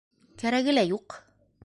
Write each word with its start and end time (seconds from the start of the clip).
Кәрәге 0.43 0.75
лә 0.77 0.87
юҡ. 0.95 1.19